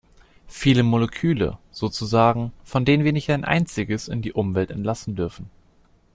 Viele 0.47 0.81
Moleküle, 0.81 1.59
sozusagen, 1.69 2.53
von 2.63 2.85
denen 2.85 3.03
wir 3.03 3.13
nicht 3.13 3.29
ein 3.29 3.45
einziges 3.45 4.07
in 4.07 4.23
die 4.23 4.33
Umwelt 4.33 4.71
entlassen 4.71 5.15
dürfen. 5.15 5.47